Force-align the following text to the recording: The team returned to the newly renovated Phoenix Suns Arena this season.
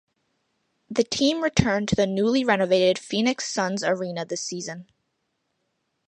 The 0.89 1.03
team 1.03 1.43
returned 1.43 1.87
to 1.89 1.95
the 1.95 2.07
newly 2.07 2.43
renovated 2.43 2.97
Phoenix 2.97 3.53
Suns 3.53 3.83
Arena 3.83 4.25
this 4.25 4.41
season. 4.41 4.87